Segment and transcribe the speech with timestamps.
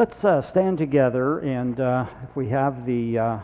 [0.00, 3.38] Let's uh, stand together, and uh, if we have the, uh,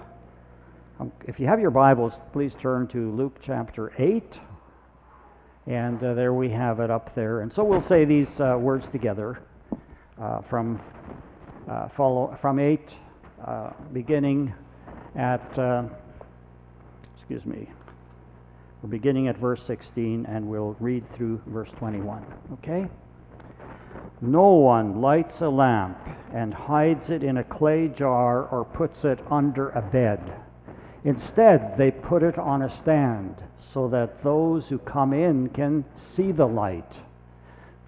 [0.99, 4.25] um, if you have your Bibles, please turn to Luke chapter 8.
[5.67, 7.43] And uh, there we have it up there.
[7.43, 9.43] And so we'll say these uh, words together
[10.19, 10.81] uh, from,
[11.95, 12.81] follow, from 8,
[13.93, 14.55] beginning
[15.15, 15.43] at,
[17.19, 17.69] excuse me,
[18.81, 22.25] we're beginning at verse 16, and we'll read through verse 21.
[22.55, 22.87] Okay?
[24.21, 25.99] No one lights a lamp
[26.33, 30.21] and hides it in a clay jar or puts it under a bed.
[31.05, 33.37] Instead, they put it on a stand
[33.75, 35.85] so that those who come in can
[36.17, 36.91] see the light.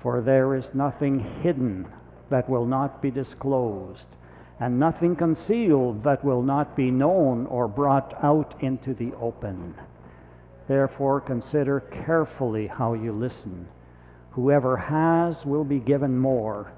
[0.02, 1.88] For there is nothing hidden
[2.30, 4.04] that will not be disclosed,
[4.60, 9.74] and nothing concealed that will not be known or brought out into the open.
[10.68, 13.66] Therefore, consider carefully how you listen.
[14.38, 16.70] Whoever has will be given more.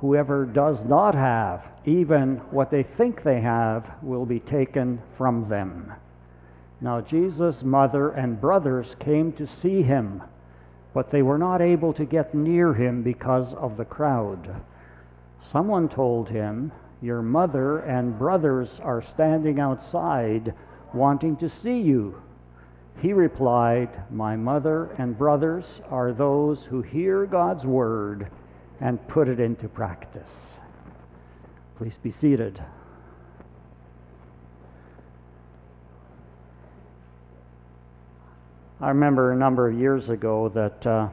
[0.00, 5.92] Whoever does not have, even what they think they have, will be taken from them.
[6.80, 10.22] Now, Jesus' mother and brothers came to see him,
[10.94, 14.54] but they were not able to get near him because of the crowd.
[15.50, 16.70] Someone told him,
[17.02, 20.54] Your mother and brothers are standing outside
[20.94, 22.22] wanting to see you.
[23.00, 28.28] He replied, My mother and brothers are those who hear God's word
[28.80, 30.30] and put it into practice.
[31.76, 32.60] Please be seated.
[38.80, 41.08] I remember a number of years ago that uh,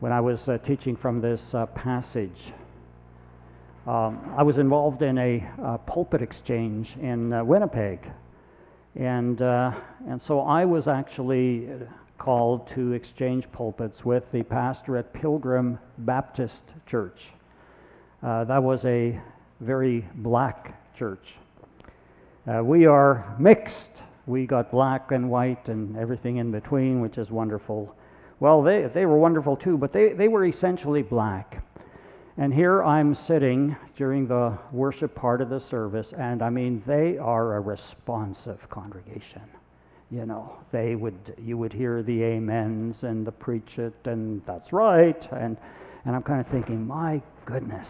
[0.00, 2.52] when I was uh, teaching from this uh, passage,
[3.86, 8.00] um, I was involved in a uh, pulpit exchange in uh, Winnipeg.
[8.94, 9.72] And, uh,
[10.08, 11.68] and so I was actually
[12.18, 17.18] called to exchange pulpits with the pastor at Pilgrim Baptist Church.
[18.22, 19.20] Uh, that was a
[19.60, 21.24] very black church.
[22.46, 23.74] Uh, we are mixed.
[24.26, 27.94] We got black and white and everything in between, which is wonderful.
[28.40, 31.64] Well, they, they were wonderful too, but they, they were essentially black.
[32.38, 37.18] And here I'm sitting during the worship part of the service, and I mean, they
[37.18, 39.42] are a responsive congregation.
[40.10, 44.72] You know, they would, you would hear the amens and the preach it, and that's
[44.72, 45.16] right.
[45.32, 45.58] And,
[46.06, 47.86] and I'm kind of thinking, my goodness,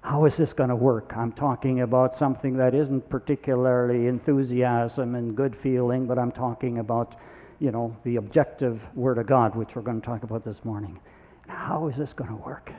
[0.00, 1.12] how is this going to work?
[1.14, 7.14] I'm talking about something that isn't particularly enthusiasm and good feeling, but I'm talking about,
[7.58, 10.98] you know, the objective Word of God, which we're going to talk about this morning.
[11.46, 12.70] How is this going to work?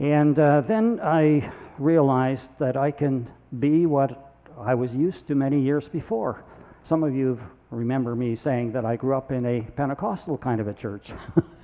[0.00, 5.60] And uh, then I realized that I can be what I was used to many
[5.60, 6.42] years before.
[6.88, 7.38] Some of you
[7.70, 11.06] remember me saying that I grew up in a Pentecostal kind of a church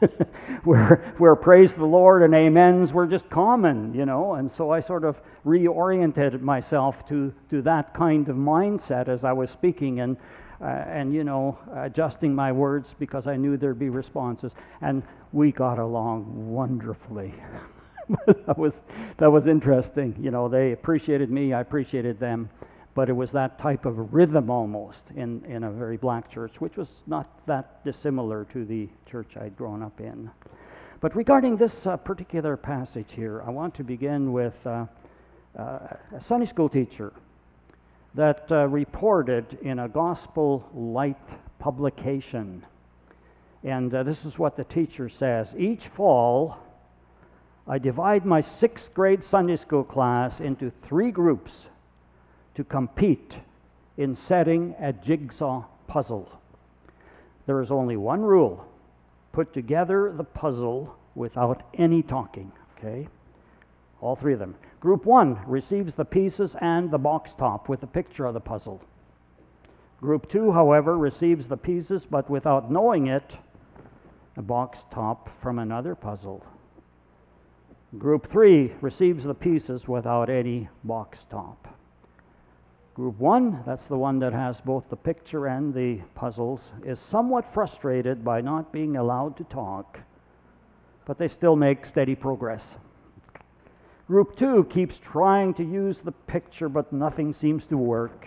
[0.64, 4.34] where, where praise the Lord and amens were just common, you know.
[4.34, 5.16] And so I sort of
[5.46, 10.18] reoriented myself to, to that kind of mindset as I was speaking and,
[10.60, 14.52] uh, and, you know, adjusting my words because I knew there'd be responses.
[14.82, 17.34] And we got along wonderfully.
[18.46, 18.72] that was
[19.18, 20.16] that was interesting.
[20.20, 22.48] You know, they appreciated me, I appreciated them,
[22.94, 26.76] but it was that type of rhythm almost in in a very black church, which
[26.76, 30.30] was not that dissimilar to the church I'd grown up in.
[31.00, 34.86] But regarding this uh, particular passage here, I want to begin with uh,
[35.58, 37.12] uh, a Sunday school teacher
[38.14, 41.16] that uh, reported in a gospel light
[41.58, 42.64] publication.
[43.62, 46.56] And uh, this is what the teacher says Each fall,
[47.68, 51.50] I divide my sixth grade Sunday school class into three groups
[52.54, 53.34] to compete
[53.96, 56.30] in setting a jigsaw puzzle.
[57.46, 58.64] There is only one rule
[59.32, 62.52] put together the puzzle without any talking.
[62.78, 63.08] Okay?
[64.00, 64.54] All three of them.
[64.80, 68.80] Group one receives the pieces and the box top with a picture of the puzzle.
[70.00, 73.32] Group two, however, receives the pieces but without knowing it,
[74.36, 76.44] a box top from another puzzle.
[77.98, 81.66] Group 3 receives the pieces without any box top.
[82.94, 87.54] Group 1, that's the one that has both the picture and the puzzles, is somewhat
[87.54, 89.98] frustrated by not being allowed to talk,
[91.06, 92.62] but they still make steady progress.
[94.08, 98.26] Group 2 keeps trying to use the picture, but nothing seems to work.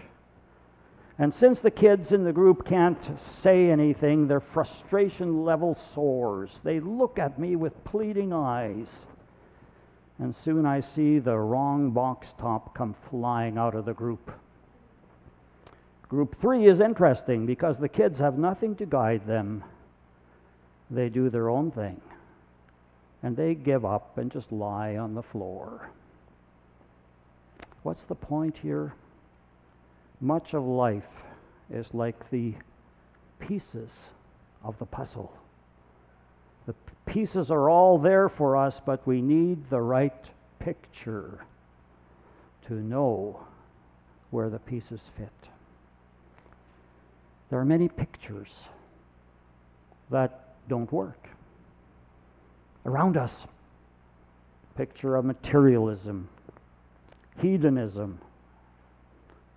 [1.19, 2.97] And since the kids in the group can't
[3.43, 6.49] say anything, their frustration level soars.
[6.63, 8.87] They look at me with pleading eyes
[10.19, 14.31] and soon I see the wrong box top come flying out of the group.
[16.09, 19.63] Group three is interesting because the kids have nothing to guide them.
[20.91, 22.01] They do their own thing.
[23.23, 25.89] And they give up and just lie on the floor.
[27.83, 28.93] What's the point here?
[30.19, 31.03] Much of life
[31.71, 32.53] is like the
[33.39, 33.89] pieces
[34.63, 35.31] of the puzzle.
[36.69, 36.75] The
[37.11, 40.13] pieces are all there for us, but we need the right
[40.59, 41.43] picture
[42.67, 43.39] to know
[44.29, 45.31] where the pieces fit.
[47.49, 48.49] There are many pictures
[50.11, 51.27] that don't work
[52.85, 53.31] around us.
[54.77, 56.29] Picture of materialism,
[57.39, 58.19] hedonism,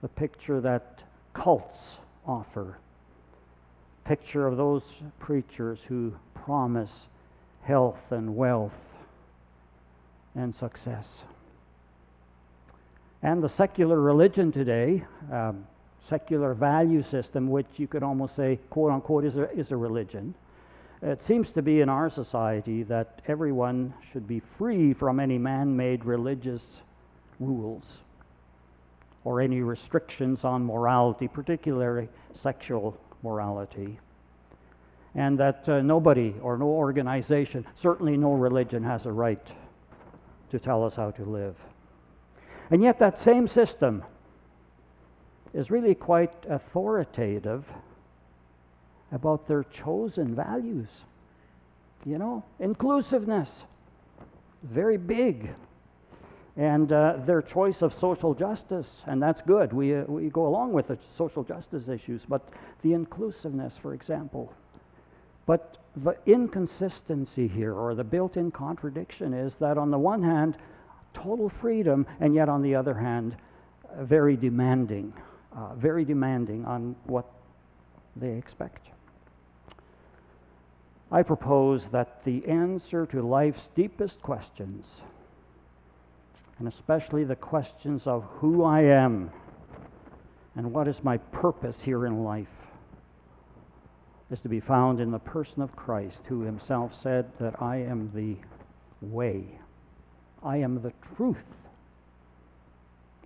[0.00, 1.00] the picture that
[1.34, 1.76] cults
[2.26, 2.78] offer,
[4.06, 4.82] picture of those
[5.20, 6.90] preachers who promise
[7.62, 8.72] health and wealth
[10.34, 11.04] and success.
[13.22, 15.64] And the secular religion today, um,
[16.08, 20.34] secular value system, which you could almost say, quote unquote, is a, is a religion.
[21.02, 25.76] It seems to be in our society that everyone should be free from any man
[25.76, 26.62] made religious
[27.40, 27.82] rules
[29.24, 32.08] or any restrictions on morality, particularly
[32.42, 33.98] sexual morality.
[35.14, 39.46] And that uh, nobody or no organization, certainly no religion, has a right
[40.50, 41.56] to tell us how to live.
[42.70, 44.04] And yet, that same system
[45.52, 47.64] is really quite authoritative
[49.10, 50.88] about their chosen values.
[52.04, 53.48] You know, inclusiveness,
[54.62, 55.50] very big.
[56.56, 59.72] And uh, their choice of social justice, and that's good.
[59.72, 62.46] We, uh, we go along with the social justice issues, but
[62.82, 64.52] the inclusiveness, for example.
[65.46, 70.56] But the inconsistency here, or the built in contradiction, is that on the one hand,
[71.14, 73.36] total freedom, and yet on the other hand,
[74.00, 75.12] very demanding,
[75.54, 77.26] uh, very demanding on what
[78.16, 78.86] they expect.
[81.10, 84.86] I propose that the answer to life's deepest questions,
[86.58, 89.30] and especially the questions of who I am
[90.54, 92.46] and what is my purpose here in life,
[94.32, 98.10] is to be found in the person of Christ, who himself said that I am
[98.14, 98.36] the
[99.06, 99.44] way,
[100.42, 101.36] I am the truth,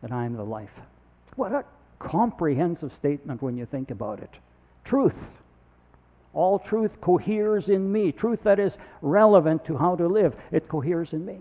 [0.03, 0.71] and I am the life.
[1.37, 1.65] What a
[1.99, 4.31] comprehensive statement when you think about it.
[4.85, 5.15] Truth.
[6.35, 8.13] All truth coheres in me.
[8.13, 11.39] Truth that is relevant to how to live, it coheres in me.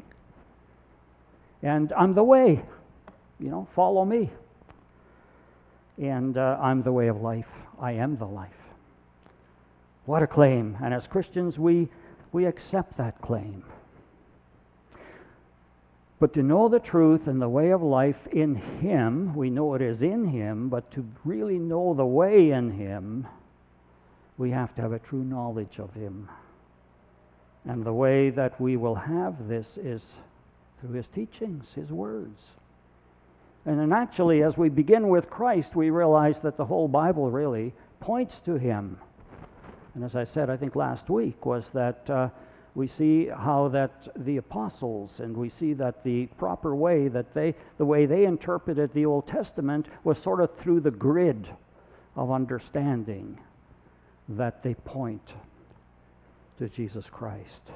[1.62, 2.64] And I'm the way.
[3.40, 4.30] You know, follow me.
[5.98, 7.46] And uh, I'm the way of life.
[7.82, 8.52] I am the life.
[10.06, 10.78] What a claim.
[10.84, 11.90] And as Christians, we,
[12.32, 13.64] we accept that claim.
[16.20, 19.82] But to know the truth and the way of life in Him, we know it
[19.82, 23.28] is in Him, but to really know the way in Him,
[24.38, 26.30] we have to have a true knowledge of Him.
[27.66, 30.02] And the way that we will have this is
[30.80, 32.40] through His teachings, His words.
[33.66, 37.74] And then actually, as we begin with Christ, we realize that the whole Bible really
[38.00, 39.00] points to Him.
[39.96, 42.30] And as I said, I think last week, was that uh,
[42.76, 47.56] we see how that the apostles and we see that the proper way that they
[47.78, 51.48] the way they interpreted the Old Testament was sort of through the grid
[52.18, 53.40] of understanding
[54.28, 55.26] that they point
[56.60, 57.72] to Jesus Christ.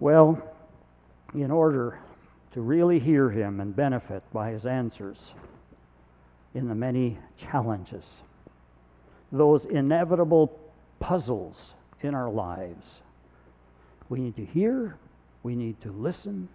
[0.00, 0.42] Well,
[1.34, 2.00] in order
[2.54, 5.18] to really hear him and benefit by his answers
[6.54, 7.18] in the many
[7.50, 8.04] challenges,
[9.30, 10.58] those inevitable
[11.00, 11.56] puzzles
[12.02, 12.84] in our lives,
[14.08, 14.96] we need to hear,
[15.42, 16.48] we need to listen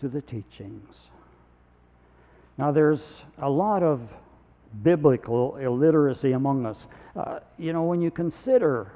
[0.00, 0.94] to the teachings.
[2.56, 3.00] Now, there's
[3.40, 4.00] a lot of
[4.82, 6.76] biblical illiteracy among us.
[7.16, 8.92] Uh, you know, when you consider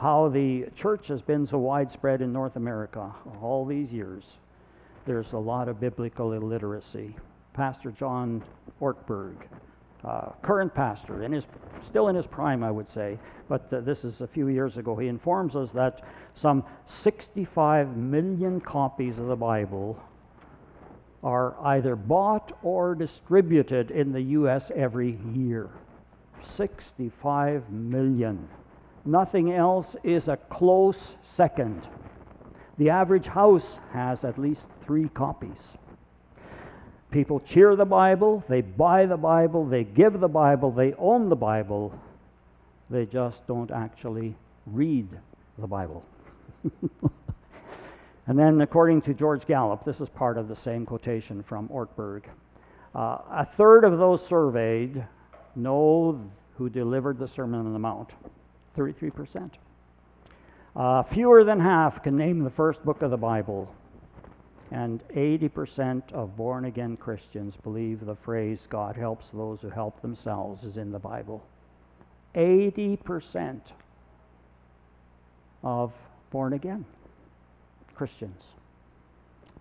[0.00, 4.24] how the church has been so widespread in North America all these years,
[5.06, 7.16] there's a lot of biblical illiteracy.
[7.54, 8.42] Pastor John
[8.80, 9.36] Ortberg,
[10.04, 11.44] uh, current pastor, in his,
[11.88, 14.96] still in his prime, I would say, but uh, this is a few years ago,
[14.96, 16.00] he informs us that
[16.40, 16.64] some
[17.04, 19.98] 65 million copies of the Bible
[21.22, 24.62] are either bought or distributed in the U.S.
[24.74, 25.68] every year.
[26.56, 28.48] 65 million.
[29.04, 30.96] Nothing else is a close
[31.36, 31.86] second.
[32.78, 35.58] The average house has at least three copies.
[37.10, 41.36] People cheer the Bible, they buy the Bible, they give the Bible, they own the
[41.36, 41.92] Bible.
[42.88, 44.36] They just don't actually
[44.66, 45.08] read
[45.58, 46.04] the Bible.
[48.26, 52.22] and then, according to George Gallup, this is part of the same quotation from Ortberg.
[52.94, 55.04] Uh, a third of those surveyed
[55.54, 56.20] know
[56.56, 58.10] who delivered the Sermon on the Mount
[58.76, 59.50] 33%.
[60.76, 63.72] Uh, fewer than half can name the first book of the Bible.
[64.72, 70.62] And 80% of born again Christians believe the phrase, God helps those who help themselves,
[70.62, 71.42] is in the Bible.
[72.36, 73.60] 80%
[75.64, 75.92] of
[76.30, 76.84] born again
[77.94, 78.42] Christians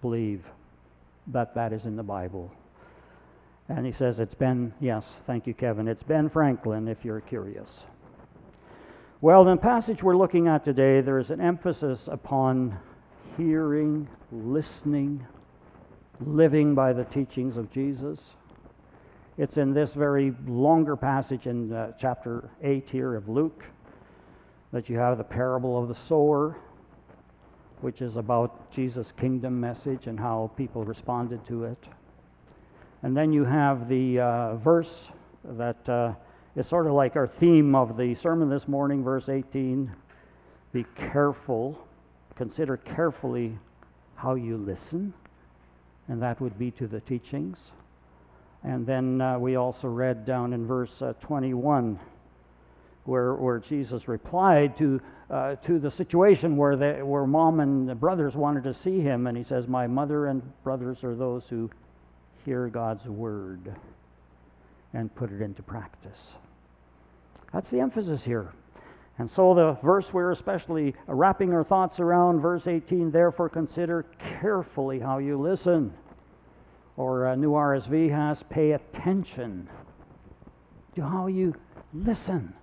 [0.01, 0.43] believe
[1.27, 2.51] that that is in the Bible.
[3.67, 5.87] And he says it's Ben, yes, thank you, Kevin.
[5.87, 7.67] It's Ben Franklin, if you're curious.
[9.21, 12.77] Well, in the passage we're looking at today, there is an emphasis upon
[13.35, 15.25] hearing, listening,
[16.25, 18.19] living by the teachings of Jesus.
[19.37, 23.63] It's in this very longer passage in uh, chapter 8 here of Luke
[24.71, 26.57] that you have the parable of the sower,
[27.81, 31.83] which is about Jesus' kingdom message and how people responded to it.
[33.01, 34.93] And then you have the uh, verse
[35.43, 35.89] that.
[35.89, 36.13] Uh,
[36.55, 39.89] it's sort of like our theme of the sermon this morning, verse 18.
[40.73, 41.79] Be careful,
[42.35, 43.57] consider carefully
[44.21, 45.13] how you listen,
[46.07, 47.57] and that would be to the teachings.
[48.63, 51.99] And then uh, we also read down in verse uh, 21
[53.05, 57.95] where, where Jesus replied to, uh, to the situation where, they, where mom and the
[57.95, 61.69] brothers wanted to see him, and he says, My mother and brothers are those who
[62.45, 63.73] hear God's word
[64.93, 66.17] and put it into practice.
[67.53, 68.51] That's the emphasis here.
[69.19, 74.05] And so the verse we're especially wrapping our thoughts around, verse 18, therefore consider
[74.39, 75.93] carefully how you listen.
[76.95, 79.69] Or a new RSV has, pay attention
[80.95, 81.53] to how you
[81.93, 82.53] listen.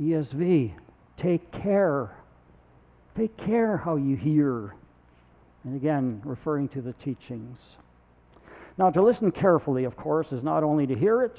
[0.00, 0.72] ESV,
[1.18, 2.16] take care.
[3.14, 4.74] Take care how you hear.
[5.64, 7.58] And again, referring to the teachings.
[8.78, 11.38] Now, to listen carefully, of course, is not only to hear it,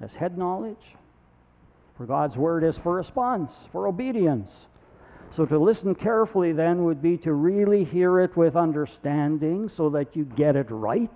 [0.00, 0.76] as head knowledge.
[2.02, 4.50] For God's word is for response, for obedience.
[5.36, 10.16] So to listen carefully then would be to really hear it with understanding so that
[10.16, 11.08] you get it right.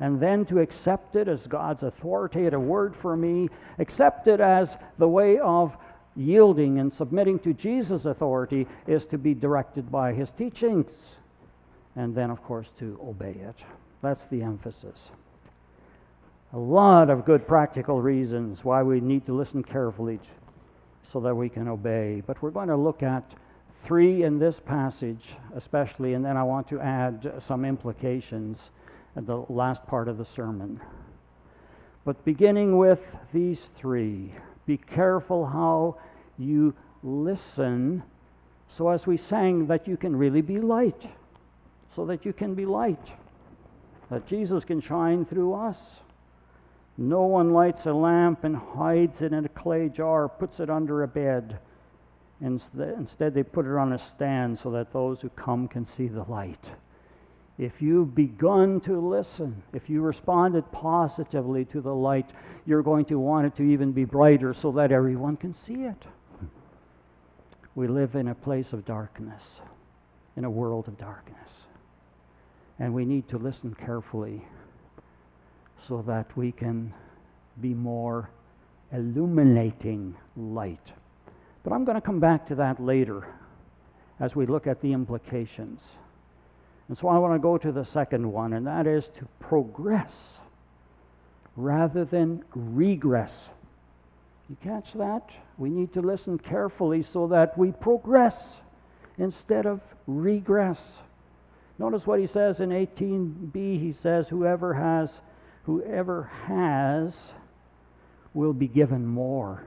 [0.00, 5.08] And then to accept it as God's authoritative word for me, accept it as the
[5.08, 5.74] way of
[6.14, 10.90] yielding and submitting to Jesus' authority is to be directed by his teachings.
[11.96, 13.56] And then, of course, to obey it.
[14.02, 14.98] That's the emphasis
[16.52, 20.18] a lot of good practical reasons why we need to listen carefully
[21.12, 22.22] so that we can obey.
[22.26, 23.24] But we're going to look at
[23.86, 25.22] three in this passage,
[25.54, 28.56] especially, and then I want to add some implications
[29.16, 30.80] at the last part of the sermon.
[32.04, 33.00] But beginning with
[33.34, 34.34] these three,
[34.66, 35.98] be careful how
[36.38, 38.02] you listen,
[38.78, 41.10] so as we sang, that you can really be light,
[41.94, 43.06] so that you can be light,
[44.10, 45.76] that Jesus can shine through us.
[47.00, 51.04] No one lights a lamp and hides it in a clay jar, puts it under
[51.04, 51.60] a bed.
[52.40, 56.24] Instead, they put it on a stand so that those who come can see the
[56.24, 56.64] light.
[57.56, 62.26] If you've begun to listen, if you responded positively to the light,
[62.66, 66.04] you're going to want it to even be brighter so that everyone can see it.
[67.76, 69.42] We live in a place of darkness,
[70.36, 71.36] in a world of darkness.
[72.80, 74.44] And we need to listen carefully
[75.88, 76.92] so that we can
[77.60, 78.30] be more
[78.92, 80.92] illuminating light.
[81.64, 83.26] But I'm going to come back to that later
[84.20, 85.80] as we look at the implications.
[86.88, 90.12] And so I want to go to the second one, and that is to progress
[91.56, 93.32] rather than regress.
[94.48, 95.24] You catch that?
[95.58, 98.34] We need to listen carefully so that we progress
[99.18, 100.78] instead of regress.
[101.78, 103.54] Notice what he says in 18b.
[103.54, 105.10] He says, Whoever has
[105.68, 107.12] Whoever has
[108.32, 109.66] will be given more.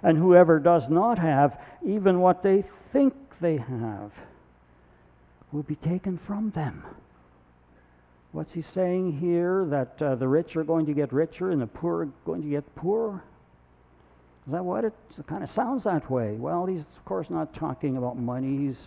[0.00, 4.12] And whoever does not have, even what they think they have,
[5.50, 6.84] will be taken from them.
[8.30, 9.66] What's he saying here?
[9.70, 12.48] That uh, the rich are going to get richer and the poor are going to
[12.48, 13.24] get poorer?
[14.46, 16.36] Is that what it, it kind of sounds that way?
[16.36, 18.68] Well, he's of course not talking about money.
[18.68, 18.78] He's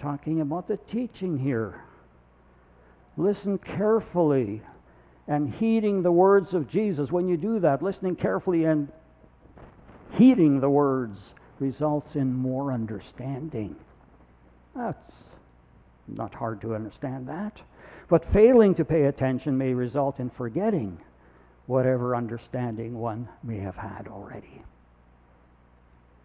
[0.00, 1.82] talking about the teaching here.
[3.16, 4.62] Listen carefully
[5.28, 7.10] and heeding the words of Jesus.
[7.10, 8.88] When you do that, listening carefully and
[10.12, 11.18] heeding the words
[11.58, 13.76] results in more understanding.
[14.74, 15.12] That's
[16.08, 17.60] not hard to understand that.
[18.08, 20.98] But failing to pay attention may result in forgetting
[21.66, 24.62] whatever understanding one may have had already.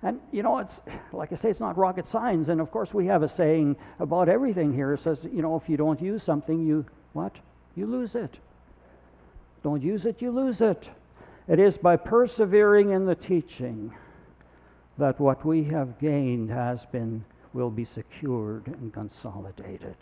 [0.05, 0.73] And you know, it's
[1.13, 2.47] like I say, it's not rocket science.
[2.47, 4.93] And of course, we have a saying about everything here.
[4.93, 7.35] It says, you know, if you don't use something, you what?
[7.75, 8.37] You lose it.
[9.63, 10.87] Don't use it, you lose it.
[11.47, 13.91] It is by persevering in the teaching
[14.97, 19.95] that what we have gained has been will be secured and consolidated.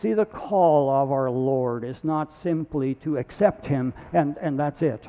[0.00, 4.82] See, the call of our Lord is not simply to accept Him and, and that's
[4.82, 5.04] it,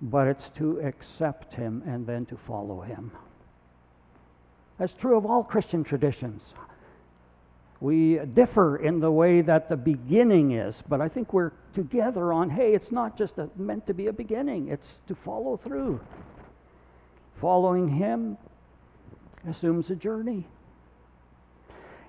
[0.00, 3.12] but it's to accept Him and then to follow Him.
[4.78, 6.40] That's true of all Christian traditions.
[7.80, 12.50] We differ in the way that the beginning is, but I think we're together on
[12.50, 16.00] hey, it's not just a, meant to be a beginning, it's to follow through.
[17.40, 18.36] Following Him
[19.48, 20.46] assumes a journey.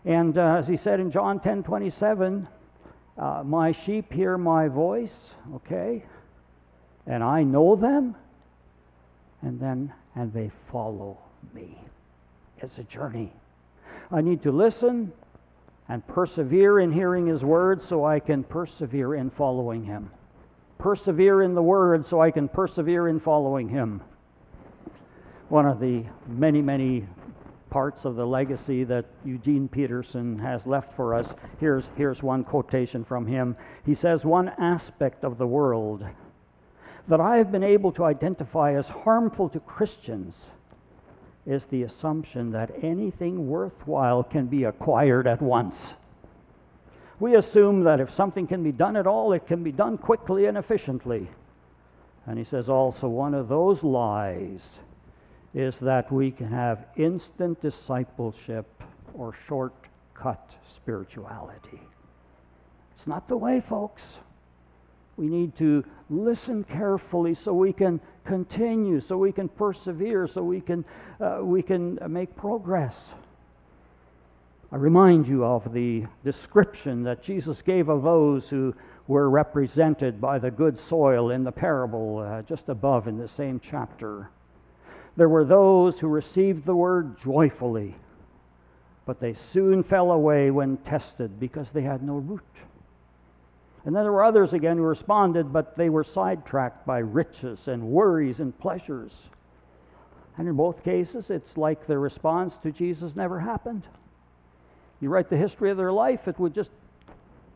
[0.03, 2.47] And uh, as he said in John 10 27,
[3.17, 5.11] uh, my sheep hear my voice,
[5.55, 6.03] okay,
[7.07, 8.15] and I know them,
[9.41, 11.17] and then, and they follow
[11.53, 11.77] me.
[12.59, 13.33] It's a journey.
[14.11, 15.11] I need to listen
[15.89, 20.11] and persevere in hearing his word so I can persevere in following him.
[20.77, 24.01] Persevere in the word so I can persevere in following him.
[25.49, 27.05] One of the many, many
[27.69, 31.25] parts of the legacy that Eugene Peterson has left for us.
[31.59, 33.55] Here's, here's one quotation from him.
[33.85, 36.03] He says, One aspect of the world
[37.07, 40.35] that I have been able to identify as harmful to Christians
[41.45, 45.75] is the assumption that anything worthwhile can be acquired at once.
[47.19, 50.45] We assume that if something can be done at all, it can be done quickly
[50.45, 51.29] and efficiently.
[52.25, 54.59] And he says also, one of those lies
[55.53, 58.67] is that we can have instant discipleship
[59.13, 61.81] or shortcut spirituality.
[62.97, 64.01] It's not the way, folks.
[65.21, 70.61] We need to listen carefully so we can continue, so we can persevere, so we
[70.61, 70.83] can,
[71.19, 72.95] uh, we can make progress.
[74.71, 78.73] I remind you of the description that Jesus gave of those who
[79.07, 83.61] were represented by the good soil in the parable uh, just above in the same
[83.69, 84.31] chapter.
[85.17, 87.95] There were those who received the word joyfully,
[89.05, 92.41] but they soon fell away when tested because they had no root.
[93.85, 97.83] And then there were others again who responded, but they were sidetracked by riches and
[97.83, 99.11] worries and pleasures.
[100.37, 103.83] And in both cases, it's like their response to Jesus never happened.
[104.99, 106.69] You write the history of their life, it would just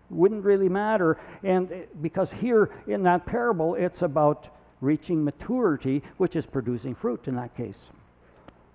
[0.10, 1.18] wouldn't really matter.
[1.44, 1.70] And
[2.02, 4.48] because here in that parable, it's about
[4.82, 7.78] reaching maturity, which is producing fruit in that case.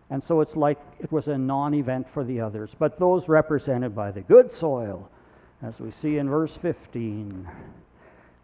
[0.08, 2.70] And so it's like it was a non event for the others.
[2.78, 5.08] But those represented by the good soil,
[5.62, 7.48] as we see in verse 15,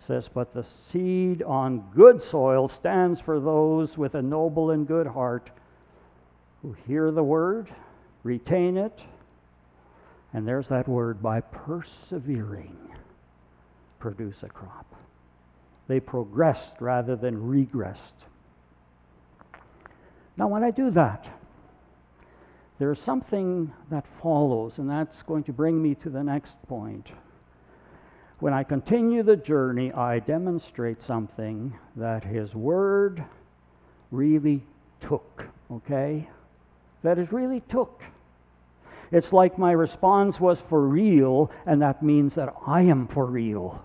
[0.07, 5.07] says, But the seed on good soil stands for those with a noble and good
[5.07, 5.50] heart
[6.62, 7.68] who hear the word,
[8.22, 8.98] retain it,
[10.33, 12.76] and there's that word, by persevering,
[13.98, 14.87] produce a crop.
[15.88, 17.96] They progressed rather than regressed.
[20.37, 21.26] Now, when I do that,
[22.79, 27.09] there's something that follows, and that's going to bring me to the next point.
[28.39, 33.25] When I continue the journey, I demonstrate something that His Word
[34.11, 34.62] really
[35.01, 36.29] took, okay?
[37.03, 38.03] That it really took.
[39.11, 43.83] It's like my response was for real, and that means that I am for real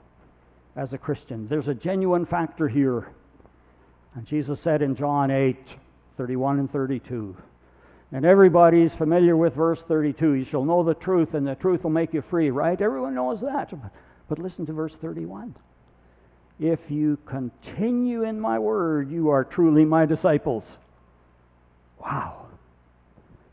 [0.75, 1.47] as a Christian.
[1.47, 3.07] There's a genuine factor here.
[4.15, 5.57] And Jesus said in John 8,
[6.17, 7.37] 31 and 32,
[8.11, 11.91] and everybody's familiar with verse 32 you shall know the truth, and the truth will
[11.91, 12.79] make you free, right?
[12.81, 13.71] Everyone knows that.
[14.27, 15.55] But listen to verse 31.
[16.59, 20.63] If you continue in my word, you are truly my disciples.
[21.99, 22.47] Wow.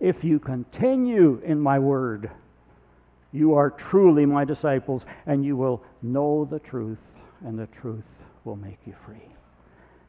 [0.00, 2.30] If you continue in my word,
[3.32, 6.98] you are truly my disciples, and you will know the truth,
[7.44, 8.04] and the truth
[8.44, 9.28] will make you free.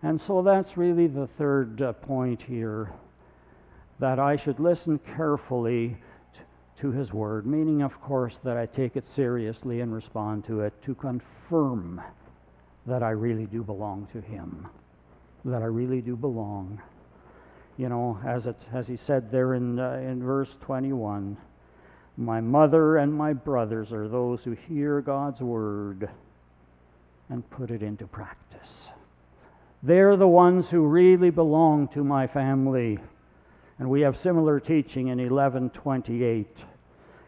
[0.01, 2.91] And so that's really the third uh, point here
[3.99, 5.97] that I should listen carefully
[6.81, 10.73] to his word, meaning, of course, that I take it seriously and respond to it
[10.85, 12.01] to confirm
[12.85, 14.67] that I really do belong to him,
[15.45, 16.81] that I really do belong.
[17.77, 21.37] You know, as, it, as he said there in, uh, in verse 21
[22.17, 26.09] My mother and my brothers are those who hear God's word
[27.29, 28.69] and put it into practice.
[29.83, 32.99] They're the ones who really belong to my family.
[33.79, 36.47] And we have similar teaching in 1128.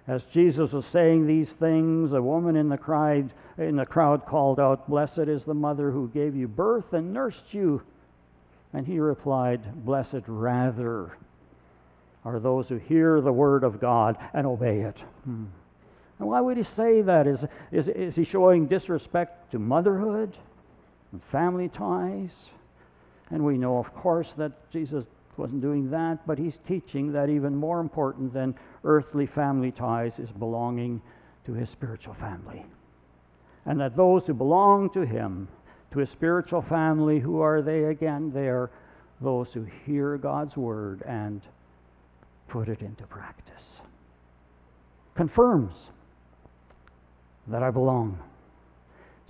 [0.07, 4.59] As Jesus was saying these things, a woman in the, crowd, in the crowd called
[4.59, 7.81] out, Blessed is the mother who gave you birth and nursed you.
[8.73, 11.17] And he replied, Blessed rather
[12.25, 14.97] are those who hear the word of God and obey it.
[15.23, 15.45] Hmm.
[16.19, 17.25] And why would he say that?
[17.25, 17.39] Is,
[17.71, 20.37] is, is he showing disrespect to motherhood
[21.11, 22.29] and family ties?
[23.29, 25.05] And we know, of course, that Jesus
[25.37, 30.29] wasn't doing that, but he's teaching that even more important than earthly family ties is
[30.37, 31.01] belonging
[31.45, 32.65] to his spiritual family.
[33.65, 35.47] And that those who belong to him,
[35.93, 38.31] to his spiritual family, who are they again?
[38.33, 38.71] They are
[39.21, 41.41] those who hear God's word and
[42.47, 43.53] put it into practice.
[45.15, 45.73] Confirms
[47.47, 48.19] that I belong.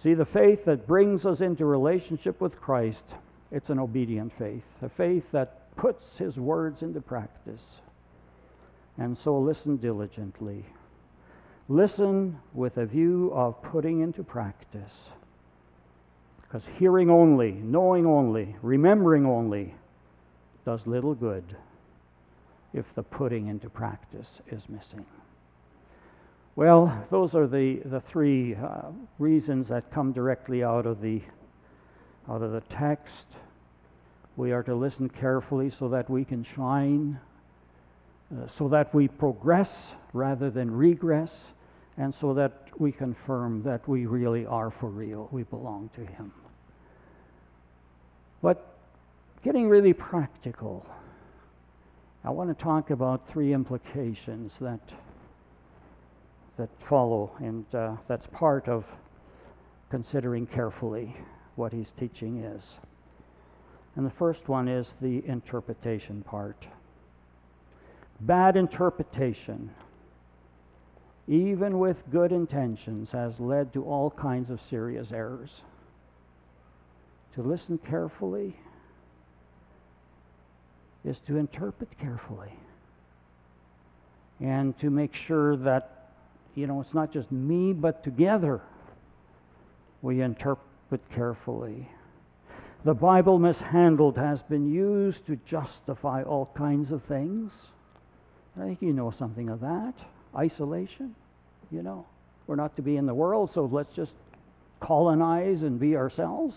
[0.04, 3.04] See, the faith that brings us into relationship with Christ,
[3.52, 7.62] it's an obedient faith, a faith that puts his words into practice.
[8.98, 10.66] And so listen diligently.
[11.70, 14.92] Listen with a view of putting into practice.
[16.42, 19.74] Because hearing only, knowing only, remembering only
[20.66, 21.44] does little good
[22.74, 25.06] if the putting into practice is missing.
[26.56, 31.22] Well, those are the, the three uh, reasons that come directly out of the
[32.30, 33.26] out of the text.
[34.38, 37.20] We are to listen carefully so that we can shine,
[38.34, 39.70] uh, so that we progress
[40.14, 41.32] rather than regress,
[41.98, 45.28] and so that we confirm that we really are for real.
[45.32, 46.32] We belong to Him.
[48.42, 48.76] But
[49.44, 50.86] getting really practical,
[52.24, 54.80] I want to talk about three implications that
[56.58, 58.86] that follow, and uh, that's part of
[59.90, 61.16] considering carefully
[61.56, 62.62] what he's teaching is.
[63.96, 66.66] And the first one is the interpretation part.
[68.20, 69.72] Bad interpretation,
[71.28, 75.50] even with good intentions, has led to all kinds of serious errors.
[77.36, 78.56] To listen carefully
[81.04, 82.54] is to interpret carefully
[84.40, 86.02] and to make sure that
[86.56, 88.62] you know, it's not just me, but together
[90.02, 91.88] we interpret carefully.
[92.84, 97.52] The Bible mishandled has been used to justify all kinds of things.
[98.60, 99.94] I think you know something of that.
[100.36, 101.16] Isolation,
[101.70, 102.08] you know.
[102.48, 104.12] We're not to be in the world, so let's just
[104.80, 106.56] colonize and be ourselves.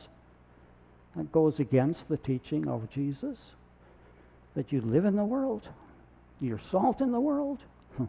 [1.14, 3.37] That goes against the teaching of Jesus
[4.56, 5.62] that you live in the world,
[6.40, 7.58] you're salt in the world.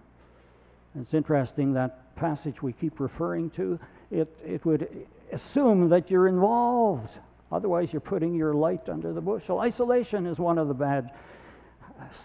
[0.98, 3.78] It's interesting that passage we keep referring to,
[4.10, 4.88] it, it would
[5.34, 7.10] assume that you're involved.
[7.56, 9.60] Otherwise, you're putting your light under the bushel.
[9.60, 11.10] Isolation is one of the bad.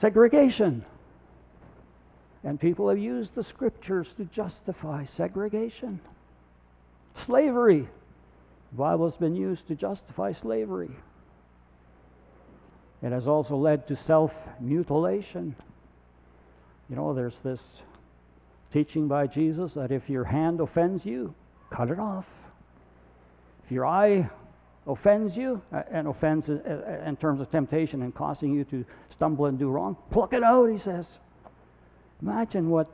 [0.00, 0.84] Segregation.
[2.42, 6.00] And people have used the scriptures to justify segregation.
[7.26, 7.88] Slavery.
[8.72, 10.90] The Bible has been used to justify slavery.
[13.00, 15.54] It has also led to self mutilation.
[16.88, 17.60] You know, there's this
[18.72, 21.34] teaching by Jesus that if your hand offends you,
[21.72, 22.26] cut it off.
[23.64, 24.28] If your eye
[24.92, 28.84] offends you, uh, and offends uh, uh, in terms of temptation and causing you to
[29.14, 31.04] stumble and do wrong, pluck it out, he says.
[32.22, 32.88] Imagine what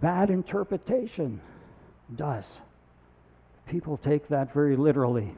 [0.00, 1.40] bad interpretation
[2.14, 2.44] does.
[3.68, 5.34] People take that very literally.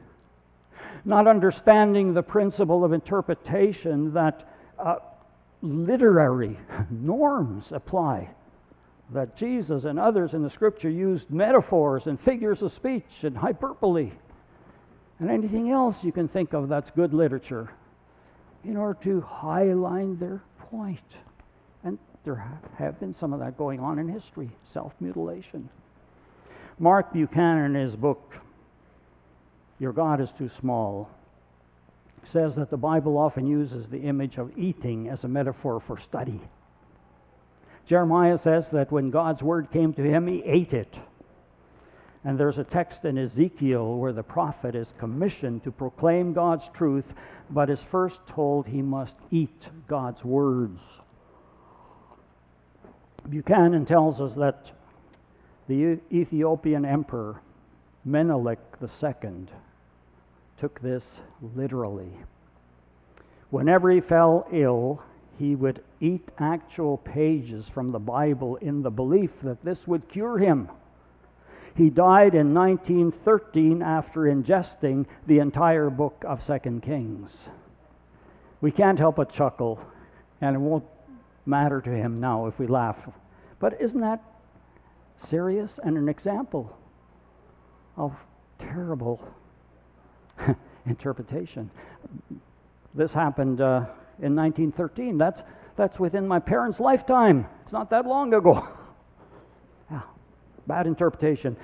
[1.05, 4.95] Not understanding the principle of interpretation that uh,
[5.61, 8.29] literary norms apply
[9.13, 14.11] that Jesus and others in the scripture used metaphors and figures of speech and hyperbole
[15.19, 17.69] and anything else you can think of that's good literature
[18.63, 20.99] in order to highlight their point.
[21.83, 25.69] And there have been some of that going on in history self mutilation.
[26.77, 28.33] Mark Buchanan, in his book,
[29.79, 31.09] Your God is Too Small,
[32.31, 36.39] says that the Bible often uses the image of eating as a metaphor for study.
[37.87, 40.93] Jeremiah says that when God's word came to him, he ate it.
[42.25, 47.05] And there's a text in Ezekiel where the prophet is commissioned to proclaim God's truth,
[47.49, 50.79] but is first told he must eat God's words.
[53.29, 54.71] Buchanan tells us that
[55.67, 57.41] the Ethiopian emperor,
[58.03, 59.47] Menelik II,
[60.59, 61.03] took this
[61.55, 62.11] literally.
[63.49, 65.01] Whenever he fell ill,
[65.37, 70.37] he would eat actual pages from the Bible in the belief that this would cure
[70.37, 70.69] him.
[71.79, 77.31] He died in 1913 after ingesting the entire book of Second Kings.
[78.59, 79.79] We can't help but chuckle,
[80.41, 80.83] and it won't
[81.45, 82.97] matter to him now if we laugh.
[83.61, 84.21] But isn't that
[85.29, 86.75] serious and an example
[87.95, 88.11] of
[88.59, 89.25] terrible
[90.85, 91.71] interpretation?
[92.93, 93.85] This happened uh,
[94.21, 95.17] in 1913.
[95.17, 95.39] That's,
[95.77, 97.45] that's within my parents' lifetime.
[97.63, 98.67] It's not that long ago.
[100.69, 101.57] Bad interpretation.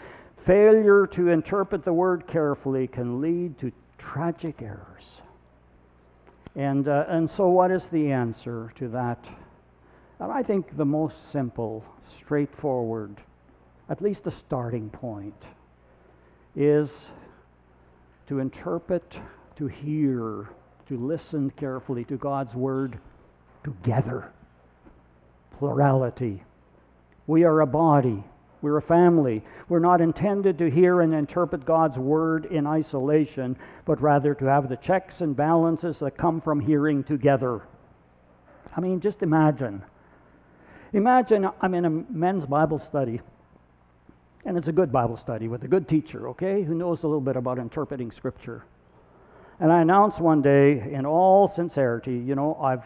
[0.46, 5.04] Failure to interpret the word carefully can lead to tragic errors.
[6.56, 9.24] And, uh, and so, what is the answer to that?
[10.20, 11.86] And I think the most simple,
[12.24, 13.18] straightforward,
[13.90, 15.36] at least the starting point,
[16.56, 16.90] is
[18.28, 19.04] to interpret,
[19.58, 20.50] to hear,
[20.88, 22.98] to listen carefully to God's Word
[23.64, 24.32] together.
[25.60, 26.44] Plurality.
[27.28, 28.24] We are a body.
[28.66, 29.44] We're a family.
[29.70, 34.70] We're not intended to hear and interpret God's Word in isolation, but rather to have
[34.70, 37.62] the checks and balances that come from hearing together.
[38.76, 39.84] I mean, just imagine.
[40.94, 43.22] Imagine I'm in a men's Bible study,
[44.46, 47.22] and it's a good Bible study with a good teacher, okay, who knows a little
[47.22, 48.66] bit about interpreting Scripture.
[49.60, 52.82] And I announced one day, in all sincerity, you know, I've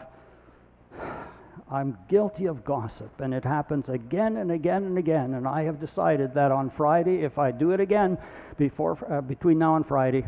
[1.70, 5.34] I'm guilty of gossip, and it happens again and again and again.
[5.34, 8.18] And I have decided that on Friday, if I do it again
[8.58, 10.26] before, uh, between now and Friday,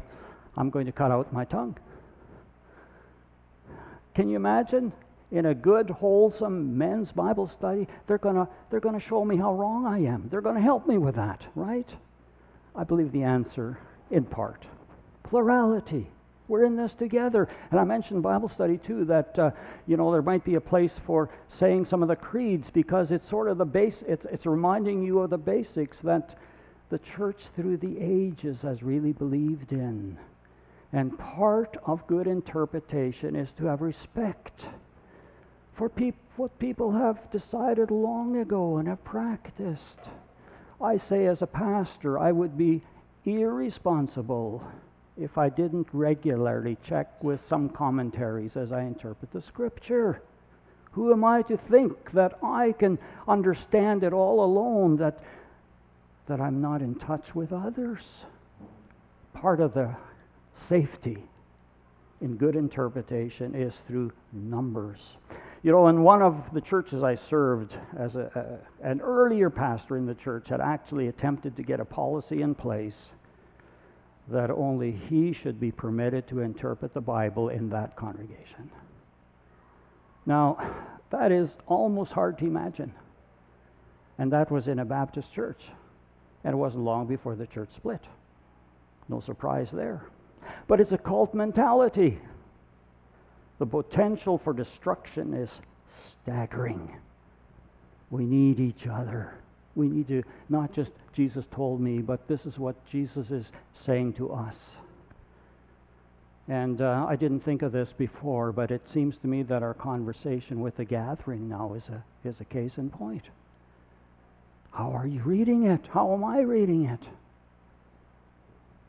[0.56, 1.76] I'm going to cut out my tongue.
[4.14, 4.92] Can you imagine?
[5.32, 9.54] In a good, wholesome men's Bible study, they're going they're going to show me how
[9.54, 10.28] wrong I am.
[10.30, 11.88] They're going to help me with that, right?
[12.76, 13.78] I believe the answer,
[14.10, 14.66] in part,
[15.24, 16.10] plurality.
[16.52, 17.48] We're in this together.
[17.70, 19.52] And I mentioned Bible study too that uh,
[19.86, 23.26] you know there might be a place for saying some of the creeds because it's
[23.30, 23.94] sort of the base.
[24.06, 26.36] It's it's reminding you of the basics that
[26.90, 30.18] the church through the ages has really believed in.
[30.92, 34.60] And part of good interpretation is to have respect
[35.78, 40.00] for peop- what people have decided long ago and have practiced.
[40.82, 42.82] I say, as a pastor, I would be
[43.24, 44.62] irresponsible
[45.16, 50.22] if I didn't regularly check with some commentaries as I interpret the Scripture?
[50.92, 55.22] Who am I to think that I can understand it all alone, that,
[56.28, 58.02] that I'm not in touch with others?
[59.34, 59.94] Part of the
[60.68, 61.24] safety
[62.20, 64.98] in good interpretation is through numbers.
[65.62, 69.96] You know, in one of the churches I served as a, a, an earlier pastor
[69.96, 72.94] in the church had actually attempted to get a policy in place
[74.32, 78.70] that only he should be permitted to interpret the Bible in that congregation.
[80.26, 80.58] Now,
[81.10, 82.92] that is almost hard to imagine.
[84.18, 85.60] And that was in a Baptist church.
[86.44, 88.00] And it wasn't long before the church split.
[89.08, 90.02] No surprise there.
[90.68, 92.18] But it's a cult mentality.
[93.58, 95.50] The potential for destruction is
[96.22, 96.96] staggering.
[98.10, 99.34] We need each other.
[99.74, 103.46] We need to not just Jesus told me, but this is what Jesus is
[103.86, 104.54] saying to us.
[106.48, 109.74] And uh, I didn't think of this before, but it seems to me that our
[109.74, 113.22] conversation with the gathering now is a, is a case in point.
[114.72, 115.80] How are you reading it?
[115.92, 117.00] How am I reading it?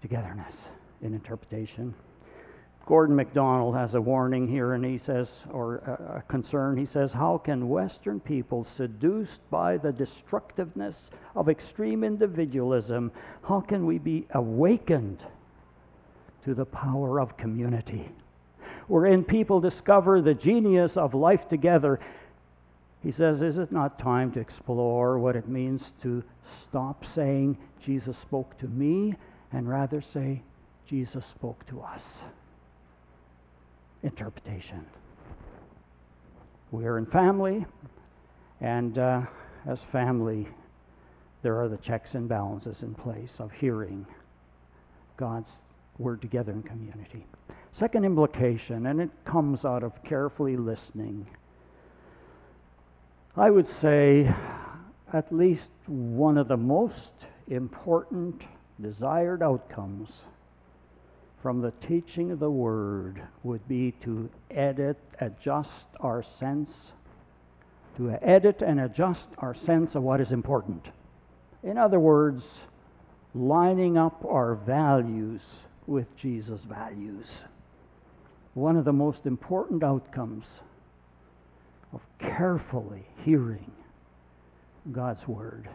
[0.01, 0.53] Togetherness
[1.01, 1.93] in interpretation.
[2.85, 7.37] Gordon MacDonald has a warning here, and he says, or a concern, he says, How
[7.37, 10.95] can Western people, seduced by the destructiveness
[11.33, 15.19] of extreme individualism, how can we be awakened
[16.43, 18.09] to the power of community?
[18.87, 22.01] Wherein people discover the genius of life together.
[23.01, 26.21] He says, Is it not time to explore what it means to
[26.69, 29.15] stop saying, Jesus spoke to me,
[29.53, 30.41] and rather say,
[30.89, 32.01] Jesus spoke to us?
[34.03, 34.85] Interpretation.
[36.71, 37.65] We are in family,
[38.61, 39.21] and uh,
[39.67, 40.47] as family,
[41.41, 44.05] there are the checks and balances in place of hearing
[45.17, 45.49] God's
[45.97, 47.25] word together in community.
[47.79, 51.25] Second implication, and it comes out of carefully listening.
[53.35, 54.31] I would say
[55.11, 57.11] at least one of the most
[57.47, 58.41] important
[58.81, 60.09] desired outcomes
[61.43, 66.69] from the teaching of the Word would be to edit, adjust our sense,
[67.97, 70.87] to edit and adjust our sense of what is important.
[71.61, 72.43] In other words,
[73.35, 75.41] lining up our values
[75.85, 77.25] with Jesus' values.
[78.53, 80.45] One of the most important outcomes
[81.91, 83.71] of carefully hearing
[84.93, 85.67] God's Word.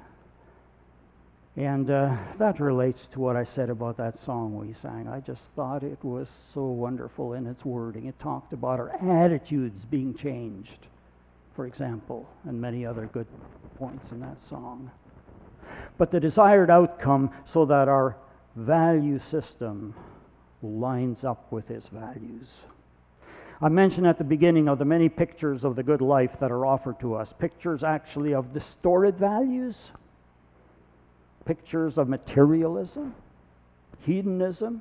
[1.59, 5.09] And uh, that relates to what I said about that song we sang.
[5.09, 8.07] I just thought it was so wonderful in its wording.
[8.07, 8.90] It talked about our
[9.25, 10.87] attitudes being changed,
[11.57, 13.27] for example, and many other good
[13.77, 14.88] points in that song.
[15.99, 18.16] But the desired outcome so that our
[18.55, 19.97] value system
[20.62, 22.47] lines up with his values.
[23.61, 26.64] I mentioned at the beginning of the many pictures of the good life that are
[26.64, 29.75] offered to us, pictures actually of distorted values
[31.48, 33.12] pictures of materialism,
[34.04, 34.80] hedonism,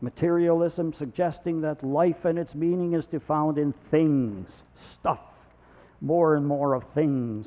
[0.00, 4.46] Materialism, suggesting that life and its meaning is to found in things,
[5.00, 5.20] stuff,
[6.02, 7.46] more and more of things.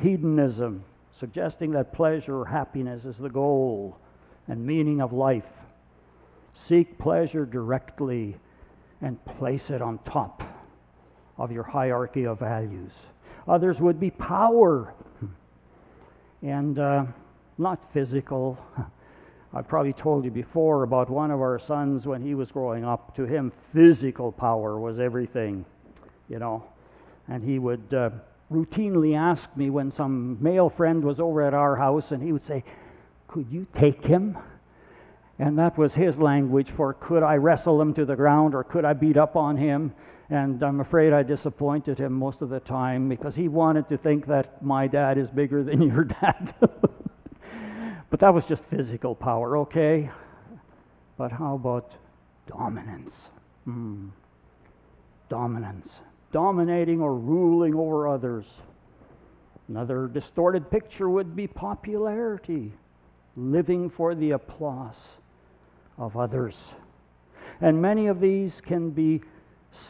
[0.00, 0.84] Hedonism,
[1.18, 3.96] suggesting that pleasure or happiness is the goal
[4.46, 5.42] and meaning of life.
[6.68, 8.36] Seek pleasure directly
[9.00, 10.42] and place it on top
[11.36, 12.92] of your hierarchy of values.
[13.48, 14.94] Others would be power
[16.42, 17.04] and uh,
[17.58, 18.58] not physical.
[19.54, 23.16] I've probably told you before about one of our sons when he was growing up.
[23.16, 25.64] To him, physical power was everything,
[26.28, 26.64] you know.
[27.28, 28.10] And he would uh,
[28.52, 32.46] routinely ask me when some male friend was over at our house, and he would
[32.46, 32.62] say,
[33.26, 34.36] Could you take him?
[35.38, 38.84] And that was his language for could I wrestle him to the ground or could
[38.84, 39.92] I beat up on him?
[40.30, 44.26] And I'm afraid I disappointed him most of the time because he wanted to think
[44.26, 46.54] that my dad is bigger than your dad.
[48.10, 50.10] but that was just physical power, okay?
[51.16, 51.92] But how about
[52.46, 53.12] dominance?
[53.66, 54.10] Mm.
[55.30, 55.88] Dominance.
[56.30, 58.44] Dominating or ruling over others.
[59.68, 62.72] Another distorted picture would be popularity,
[63.36, 64.94] living for the applause
[65.96, 66.54] of others.
[67.60, 69.22] And many of these can be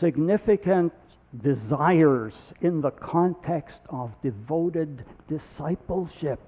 [0.00, 0.92] significant
[1.42, 6.40] desires in the context of devoted discipleship.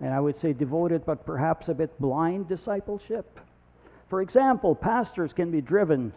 [0.00, 3.38] And I would say devoted, but perhaps a bit blind discipleship.
[4.08, 6.12] For example, pastors can be driven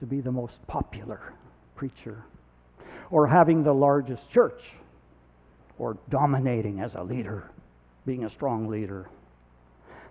[0.00, 1.32] to be the most popular
[1.76, 2.24] preacher,
[3.10, 4.60] or having the largest church,
[5.78, 7.50] or dominating as a leader,
[8.04, 9.08] being a strong leader.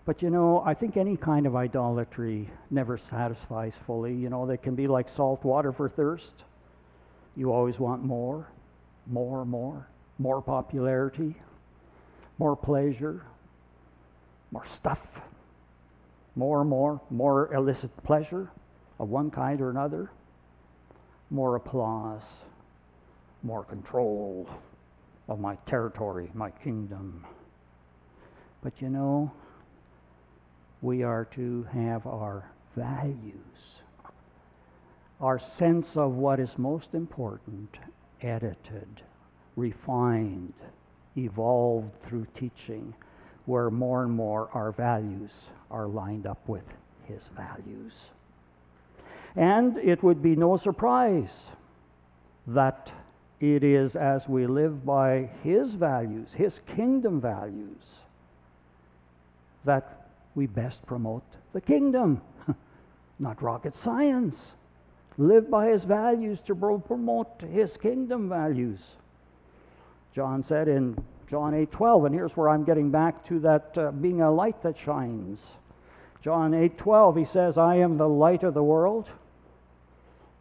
[0.06, 4.14] But you know, I think any kind of idolatry never satisfies fully.
[4.14, 6.32] You know, they can be like salt water for thirst.
[7.36, 8.48] You always want more,
[9.08, 9.88] more, more,
[10.20, 11.36] more popularity,
[12.38, 13.24] more pleasure,
[14.52, 15.00] more stuff,
[16.36, 18.52] more, more, more illicit pleasure
[19.00, 20.12] of one kind or another,
[21.30, 22.22] more applause,
[23.42, 24.50] more control
[25.30, 27.26] of my territory, my kingdom.
[28.62, 29.32] But you know,
[30.84, 32.44] we are to have our
[32.76, 33.38] values,
[35.22, 37.70] our sense of what is most important,
[38.22, 39.02] edited,
[39.56, 40.54] refined,
[41.16, 42.94] evolved through teaching,
[43.46, 45.32] where more and more our values
[45.72, 46.66] are lined up with
[47.06, 47.94] His values.
[49.38, 51.32] And it would be no surprise
[52.46, 52.92] that
[53.40, 57.82] it is as we live by His values, His kingdom values,
[59.64, 60.03] that
[60.36, 62.22] we best promote the kingdom,
[63.20, 64.36] not rocket science.
[65.18, 68.80] Live by his values to promote his kingdom values.
[70.16, 70.98] John said in
[71.30, 74.76] John 8:12, and here's where I'm getting back to that uh, being a light that
[74.78, 75.40] shines.
[76.24, 79.10] John 8:12, he says, "I am the light of the world.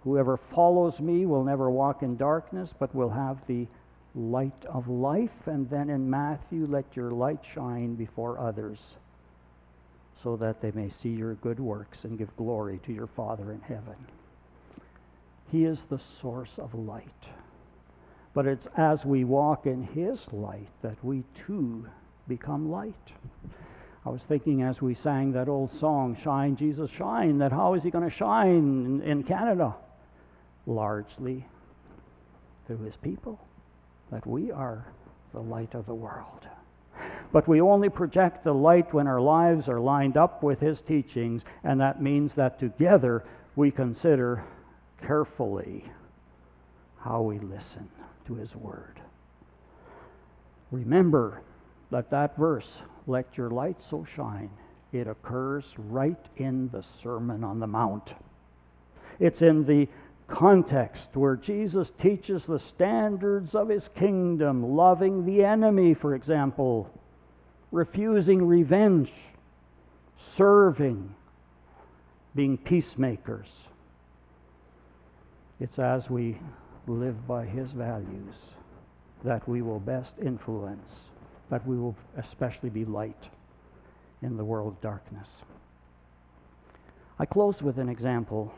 [0.04, 3.66] Whoever follows me will never walk in darkness, but will have the
[4.14, 8.78] light of life." And then in Matthew, "Let your light shine before others."
[10.22, 13.60] So that they may see your good works and give glory to your Father in
[13.60, 13.96] heaven.
[15.50, 17.06] He is the source of light.
[18.34, 21.86] But it's as we walk in His light that we too
[22.28, 22.94] become light.
[24.04, 27.82] I was thinking as we sang that old song, Shine, Jesus, Shine, that how is
[27.82, 29.74] He going to shine in, Canada?
[30.66, 31.44] Largely
[32.66, 33.38] through His people,
[34.10, 34.86] that we are
[35.32, 36.46] the light of the world.
[37.32, 41.42] But we only project the light when our lives are lined up with His teachings,
[41.64, 43.24] and that means that together
[43.56, 44.44] we consider
[45.06, 45.84] carefully
[46.98, 47.88] how we listen
[48.26, 49.00] to His Word.
[50.70, 51.42] Remember
[51.90, 52.68] that that verse,
[53.06, 54.50] let your light so shine,
[54.92, 58.12] it occurs right in the Sermon on the Mount.
[59.18, 59.88] It's in the
[60.28, 66.90] context where Jesus teaches the standards of his kingdom, loving the enemy, for example,
[67.70, 69.10] refusing revenge,
[70.36, 71.14] serving,
[72.34, 73.46] being peacemakers.
[75.60, 76.38] It's as we
[76.86, 78.34] live by His values
[79.24, 80.90] that we will best influence,
[81.50, 83.28] that we will especially be light
[84.22, 85.28] in the world of darkness.
[87.18, 88.52] I close with an example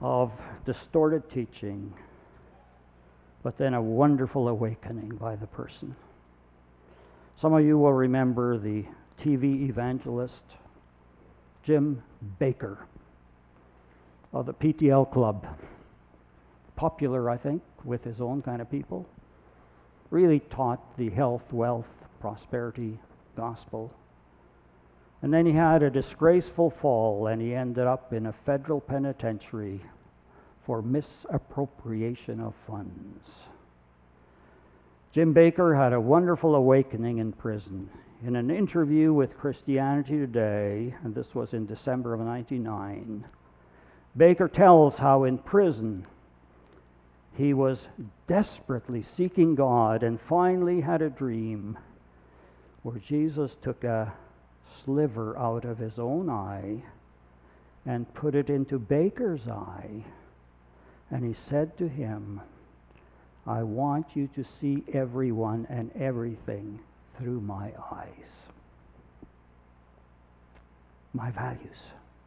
[0.00, 0.32] of
[0.64, 1.92] distorted teaching,
[3.42, 5.94] but then a wonderful awakening by the person.
[7.40, 8.84] Some of you will remember the
[9.22, 10.34] TV evangelist
[11.64, 12.02] Jim
[12.40, 12.78] Bakker
[14.32, 15.46] of the PTL Club.
[16.76, 19.06] Popular, I think, with his own kind of people.
[20.10, 21.86] Really taught the health, wealth,
[22.20, 22.98] prosperity
[23.36, 23.92] gospel.
[25.22, 29.82] And then he had a disgraceful fall and he ended up in a federal penitentiary
[30.64, 33.24] for misappropriation of funds.
[35.12, 37.90] Jim Bakker had a wonderful awakening in prison.
[38.24, 43.24] In an interview with Christianity Today, and this was in December of 99,
[44.16, 46.06] Bakker tells how in prison
[47.34, 47.78] he was
[48.28, 51.78] desperately seeking God and finally had a dream
[52.82, 54.12] where Jesus took a
[54.84, 56.82] sliver out of his own eye
[57.86, 60.04] and put it into Bakker's eye.
[61.10, 62.40] And he said to him,
[63.46, 66.80] I want you to see everyone and everything
[67.18, 68.30] through my eyes.
[71.12, 71.78] My values,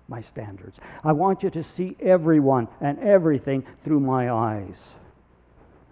[0.08, 0.78] my standards.
[1.04, 4.76] I want you to see everyone and everything through my eyes.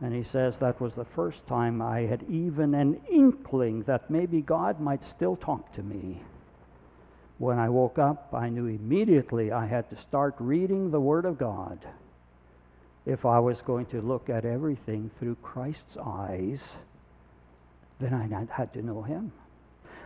[0.02, 4.42] And he says that was the first time I had even an inkling that maybe
[4.42, 6.22] God might still talk to me.
[7.42, 11.40] When I woke up, I knew immediately I had to start reading the Word of
[11.40, 11.80] God
[13.08, 16.60] if I was going to look at everything through Christ's eyes
[18.00, 19.32] then I had to know him.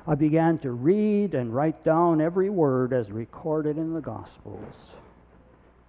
[0.07, 4.73] I began to read and write down every word as recorded in the Gospels.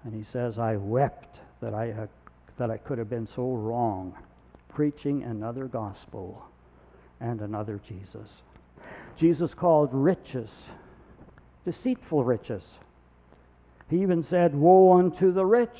[0.03, 2.09] And he says, I wept that I, had,
[2.59, 4.17] that I could have been so wrong,
[4.69, 6.43] preaching another gospel
[7.21, 8.29] and another Jesus.
[9.17, 10.51] Jesus called riches
[11.67, 12.63] deceitful riches.
[13.91, 15.77] He even said, Woe unto the rich.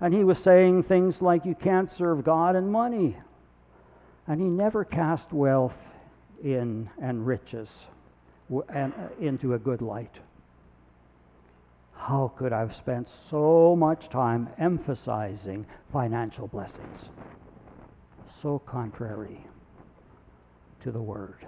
[0.00, 3.16] And he was saying things like, You can't serve God and money.
[4.26, 5.72] And he never cast wealth
[6.44, 7.68] in and riches
[8.52, 8.88] uh,
[9.20, 10.12] into a good light.
[11.94, 16.98] How could I have spent so much time emphasizing financial blessings?
[18.42, 19.46] So contrary
[20.82, 21.46] to the Word.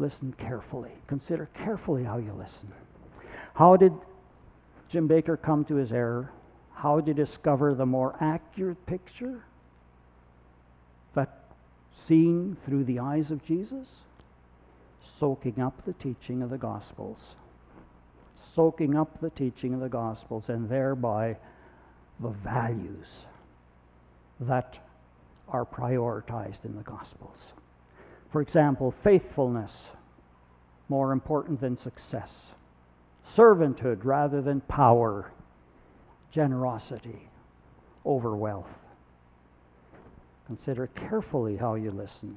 [0.00, 0.92] Listen carefully.
[1.08, 2.72] Consider carefully how you listen.
[3.52, 3.92] How did
[4.90, 6.32] Jim Bakker come to his error?
[6.72, 9.44] How did he discover the more accurate picture?
[11.14, 11.44] That
[12.08, 13.86] seeing through the eyes of Jesus,
[15.18, 17.18] soaking up the teaching of the Gospels.
[18.56, 21.36] Soaking up the teaching of the Gospels and thereby
[22.20, 23.06] the values
[24.40, 24.78] that
[25.46, 27.36] are prioritized in the Gospels.
[28.32, 29.70] For example, faithfulness,
[30.88, 32.30] more important than success,
[33.36, 35.30] servanthood rather than power,
[36.32, 37.28] generosity
[38.04, 38.66] over wealth.
[40.46, 42.36] Consider carefully how you listen.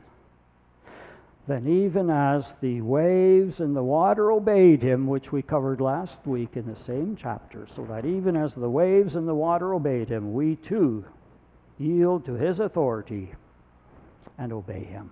[1.47, 6.55] Then, even as the waves and the water obeyed him, which we covered last week
[6.55, 10.33] in the same chapter, so that even as the waves and the water obeyed him,
[10.33, 11.03] we too
[11.77, 13.33] yield to his authority
[14.37, 15.11] and obey him.